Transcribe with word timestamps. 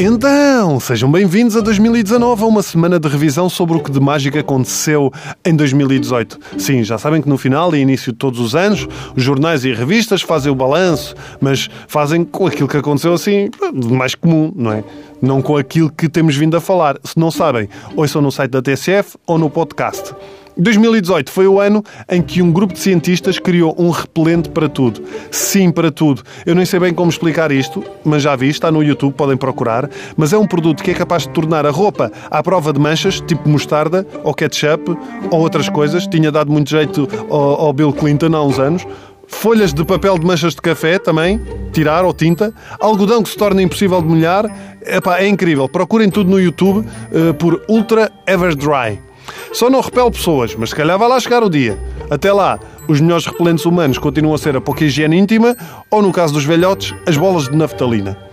Então, 0.00 0.78
sejam 0.78 1.10
bem-vindos 1.10 1.56
a 1.56 1.60
2019, 1.60 2.44
a 2.44 2.46
uma 2.46 2.62
semana 2.62 3.00
de 3.00 3.08
revisão 3.08 3.48
sobre 3.48 3.76
o 3.76 3.80
que 3.80 3.90
de 3.90 3.98
mágico 3.98 4.38
aconteceu 4.38 5.10
em 5.44 5.56
2018. 5.56 6.38
Sim, 6.56 6.84
já 6.84 6.98
sabem 6.98 7.20
que 7.20 7.28
no 7.28 7.36
final 7.36 7.74
e 7.74 7.80
início 7.80 8.12
de 8.12 8.18
todos 8.18 8.38
os 8.38 8.54
anos, 8.54 8.86
os 9.16 9.22
jornais 9.22 9.64
e 9.64 9.72
revistas 9.72 10.22
fazem 10.22 10.52
o 10.52 10.54
balanço, 10.54 11.16
mas 11.40 11.68
fazem 11.88 12.24
com 12.24 12.46
aquilo 12.46 12.68
que 12.68 12.76
aconteceu 12.76 13.12
assim, 13.12 13.50
de 13.74 13.88
mais 13.88 14.14
comum, 14.14 14.52
não 14.54 14.72
é? 14.72 14.84
Não 15.20 15.42
com 15.42 15.56
aquilo 15.56 15.90
que 15.90 16.08
temos 16.08 16.36
vindo 16.36 16.56
a 16.56 16.60
falar. 16.60 16.96
Se 17.02 17.18
não 17.18 17.30
sabem, 17.30 17.68
ouçam 17.96 18.22
no 18.22 18.30
site 18.30 18.52
da 18.52 18.62
TSF 18.62 19.16
ou 19.26 19.36
no 19.36 19.50
podcast. 19.50 20.14
2018 20.58 21.30
foi 21.30 21.46
o 21.46 21.60
ano 21.60 21.84
em 22.10 22.20
que 22.20 22.42
um 22.42 22.50
grupo 22.50 22.74
de 22.74 22.80
cientistas 22.80 23.38
criou 23.38 23.74
um 23.78 23.90
repelente 23.90 24.48
para 24.48 24.68
tudo. 24.68 25.00
Sim, 25.30 25.70
para 25.70 25.90
tudo. 25.90 26.22
Eu 26.44 26.54
nem 26.54 26.64
sei 26.64 26.80
bem 26.80 26.92
como 26.92 27.10
explicar 27.10 27.52
isto, 27.52 27.84
mas 28.04 28.22
já 28.24 28.34
vi, 28.34 28.48
está 28.48 28.70
no 28.70 28.82
YouTube, 28.82 29.14
podem 29.14 29.36
procurar. 29.36 29.88
Mas 30.16 30.32
é 30.32 30.38
um 30.38 30.46
produto 30.46 30.82
que 30.82 30.90
é 30.90 30.94
capaz 30.94 31.22
de 31.22 31.30
tornar 31.30 31.64
a 31.64 31.70
roupa 31.70 32.10
à 32.28 32.42
prova 32.42 32.72
de 32.72 32.80
manchas, 32.80 33.20
tipo 33.20 33.48
mostarda, 33.48 34.04
ou 34.24 34.34
ketchup, 34.34 34.96
ou 35.30 35.40
outras 35.40 35.68
coisas. 35.68 36.06
Tinha 36.08 36.32
dado 36.32 36.50
muito 36.50 36.70
jeito 36.70 37.08
ao, 37.30 37.66
ao 37.66 37.72
Bill 37.72 37.92
Clinton 37.92 38.34
há 38.34 38.42
uns 38.42 38.58
anos 38.58 38.86
folhas 39.28 39.74
de 39.74 39.84
papel 39.84 40.18
de 40.18 40.26
manchas 40.26 40.54
de 40.54 40.62
café 40.62 40.98
também, 40.98 41.38
tirar 41.70 42.02
ou 42.02 42.14
tinta, 42.14 42.52
algodão 42.80 43.22
que 43.22 43.28
se 43.28 43.36
torna 43.36 43.62
impossível 43.62 44.00
de 44.00 44.08
molhar. 44.08 44.46
Epá, 44.84 45.18
é 45.18 45.28
incrível. 45.28 45.68
Procurem 45.68 46.10
tudo 46.10 46.30
no 46.30 46.40
YouTube 46.40 46.78
uh, 46.78 47.34
por 47.34 47.62
Ultra 47.68 48.10
Ever 48.26 48.56
Dry. 48.56 49.07
Só 49.52 49.70
não 49.70 49.80
repele 49.80 50.10
pessoas, 50.10 50.54
mas 50.54 50.70
se 50.70 50.76
calhar 50.76 50.98
vai 50.98 51.08
lá 51.08 51.18
chegar 51.18 51.42
o 51.42 51.50
dia. 51.50 51.78
Até 52.10 52.32
lá, 52.32 52.58
os 52.88 53.00
melhores 53.00 53.26
repelentes 53.26 53.64
humanos 53.64 53.98
continuam 53.98 54.34
a 54.34 54.38
ser 54.38 54.56
a 54.56 54.60
pouca 54.60 54.84
higiene 54.84 55.18
íntima 55.18 55.56
ou, 55.90 56.02
no 56.02 56.12
caso 56.12 56.34
dos 56.34 56.44
velhotes, 56.44 56.94
as 57.06 57.16
bolas 57.16 57.48
de 57.48 57.56
naftalina. 57.56 58.28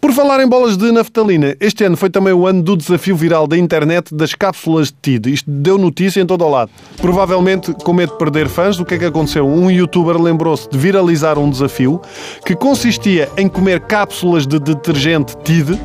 Por 0.00 0.12
falar 0.12 0.40
em 0.40 0.48
bolas 0.48 0.78
de 0.78 0.90
naftalina, 0.90 1.54
este 1.60 1.84
ano 1.84 1.94
foi 1.94 2.08
também 2.08 2.32
o 2.32 2.46
ano 2.46 2.62
do 2.62 2.74
desafio 2.74 3.14
viral 3.14 3.46
da 3.46 3.58
internet 3.58 4.14
das 4.14 4.34
cápsulas 4.34 4.88
de 4.88 4.94
TID. 4.94 5.26
Isto 5.26 5.50
deu 5.50 5.76
notícia 5.76 6.22
em 6.22 6.26
todo 6.26 6.42
o 6.42 6.48
lado. 6.48 6.70
Provavelmente, 7.02 7.74
com 7.74 7.92
medo 7.92 8.12
de 8.12 8.18
perder 8.18 8.48
fãs, 8.48 8.80
o 8.80 8.84
que 8.86 8.94
é 8.94 8.98
que 8.98 9.04
aconteceu? 9.04 9.46
Um 9.46 9.70
youtuber 9.70 10.16
lembrou-se 10.16 10.70
de 10.70 10.78
viralizar 10.78 11.38
um 11.38 11.50
desafio 11.50 12.00
que 12.46 12.56
consistia 12.56 13.28
em 13.36 13.46
comer 13.46 13.80
cápsulas 13.80 14.46
de 14.46 14.58
detergente 14.58 15.36
TID, 15.44 15.78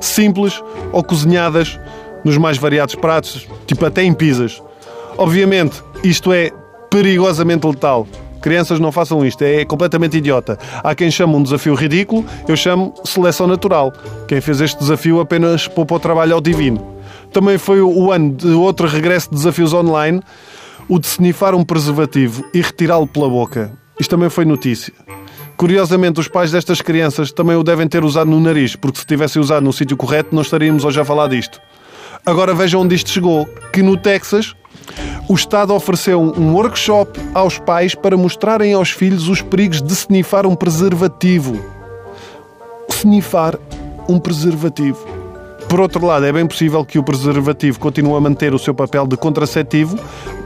simples 0.00 0.62
ou 0.90 1.04
cozinhadas 1.04 1.78
nos 2.24 2.36
mais 2.36 2.58
variados 2.58 2.94
pratos, 2.94 3.46
tipo 3.66 3.84
até 3.84 4.02
em 4.02 4.12
pizzas. 4.12 4.62
Obviamente, 5.16 5.82
isto 6.02 6.32
é 6.32 6.50
perigosamente 6.90 7.66
letal. 7.66 8.06
Crianças 8.40 8.78
não 8.78 8.92
façam 8.92 9.26
isto, 9.26 9.42
é 9.42 9.64
completamente 9.64 10.16
idiota. 10.16 10.58
Há 10.82 10.94
quem 10.94 11.10
chame 11.10 11.34
um 11.34 11.42
desafio 11.42 11.74
ridículo, 11.74 12.24
eu 12.46 12.56
chamo 12.56 12.94
seleção 13.04 13.46
natural. 13.46 13.92
Quem 14.28 14.40
fez 14.40 14.60
este 14.60 14.78
desafio 14.78 15.20
apenas 15.20 15.66
poupa 15.66 15.96
o 15.96 16.00
trabalho 16.00 16.34
ao 16.34 16.40
divino. 16.40 16.94
Também 17.32 17.58
foi 17.58 17.80
o 17.80 18.12
ano 18.12 18.32
de 18.32 18.48
outro 18.48 18.86
regresso 18.86 19.28
de 19.30 19.36
desafios 19.36 19.72
online, 19.72 20.22
o 20.88 20.98
de 20.98 21.06
snifar 21.06 21.54
um 21.54 21.64
preservativo 21.64 22.44
e 22.54 22.62
retirá-lo 22.62 23.06
pela 23.06 23.28
boca. 23.28 23.72
Isto 23.98 24.10
também 24.10 24.30
foi 24.30 24.44
notícia. 24.44 24.94
Curiosamente, 25.56 26.20
os 26.20 26.28
pais 26.28 26.52
destas 26.52 26.80
crianças 26.80 27.32
também 27.32 27.56
o 27.56 27.64
devem 27.64 27.88
ter 27.88 28.04
usado 28.04 28.30
no 28.30 28.38
nariz, 28.38 28.76
porque 28.76 29.00
se 29.00 29.04
tivessem 29.04 29.42
usado 29.42 29.64
no 29.64 29.72
sítio 29.72 29.96
correto, 29.96 30.32
não 30.32 30.42
estaríamos 30.42 30.84
hoje 30.84 31.00
a 31.00 31.04
falar 31.04 31.26
disto. 31.26 31.60
Agora 32.24 32.54
vejam 32.54 32.82
onde 32.82 32.94
isto 32.94 33.10
chegou, 33.10 33.46
que 33.72 33.82
no 33.82 33.96
Texas 33.96 34.54
o 35.28 35.34
Estado 35.34 35.74
ofereceu 35.74 36.20
um 36.20 36.54
workshop 36.54 37.20
aos 37.34 37.58
pais 37.58 37.94
para 37.94 38.16
mostrarem 38.16 38.72
aos 38.72 38.90
filhos 38.90 39.28
os 39.28 39.42
perigos 39.42 39.82
de 39.82 39.92
snifar 39.92 40.46
um 40.46 40.54
preservativo. 40.54 41.58
Snifar 42.90 43.58
um 44.08 44.18
preservativo. 44.18 45.06
Por 45.68 45.80
outro 45.80 46.06
lado, 46.06 46.24
é 46.24 46.32
bem 46.32 46.46
possível 46.46 46.82
que 46.82 46.98
o 46.98 47.02
preservativo 47.02 47.78
continue 47.78 48.16
a 48.16 48.20
manter 48.20 48.54
o 48.54 48.58
seu 48.58 48.72
papel 48.74 49.06
de 49.06 49.18
contraceptivo. 49.18 49.98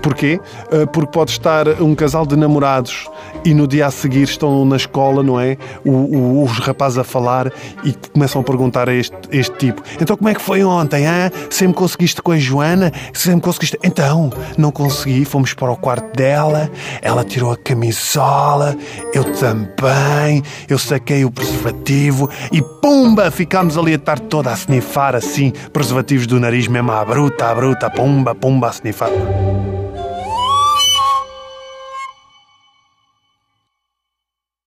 Porquê? 0.02 0.40
Eh, 0.70 0.86
porque 0.86 1.12
pode 1.12 1.30
estar 1.30 1.68
um 1.80 1.94
casal 1.94 2.26
de 2.26 2.36
namorados 2.36 3.08
e 3.44 3.54
no 3.54 3.66
dia 3.66 3.86
a 3.86 3.90
seguir 3.90 4.24
estão 4.24 4.64
na 4.64 4.76
escola, 4.76 5.22
não 5.22 5.38
é? 5.38 5.56
O, 5.84 5.90
o, 5.90 6.44
os 6.44 6.58
rapazes 6.58 6.98
a 6.98 7.04
falar 7.04 7.52
e 7.84 7.94
começam 8.12 8.40
a 8.40 8.44
perguntar 8.44 8.88
a 8.88 8.94
este, 8.94 9.16
este 9.30 9.56
tipo: 9.56 9.82
Então 10.00 10.16
como 10.16 10.28
é 10.28 10.34
que 10.34 10.42
foi 10.42 10.64
ontem? 10.64 11.06
Ah? 11.06 11.30
Sempre 11.48 11.76
conseguiste 11.76 12.20
com 12.20 12.32
a 12.32 12.38
Joana? 12.38 12.92
Sempre 13.12 13.42
conseguiste? 13.42 13.78
Então, 13.84 14.30
não 14.58 14.72
consegui, 14.72 15.24
fomos 15.24 15.54
para 15.54 15.70
o 15.70 15.76
quarto 15.76 16.16
dela, 16.16 16.70
ela 17.00 17.24
tirou 17.24 17.52
a 17.52 17.56
camisola, 17.56 18.76
eu 19.14 19.24
também, 19.34 20.42
eu 20.69 20.78
saquei 20.78 21.24
o 21.24 21.30
preservativo 21.30 22.28
e 22.50 22.60
pumba! 22.60 23.30
Ficámos 23.30 23.78
ali 23.78 23.94
a 23.94 23.98
tarde 23.98 24.22
toda 24.22 24.50
a 24.50 24.54
snifar 24.54 25.14
assim, 25.14 25.52
preservativos 25.72 26.26
do 26.26 26.40
nariz 26.40 26.66
mesmo 26.66 26.90
à 26.90 27.04
bruta, 27.04 27.46
à 27.46 27.54
bruta, 27.54 27.88
pumba, 27.88 28.34
pumba, 28.34 28.69
a 28.69 28.70
snifar. 28.70 29.10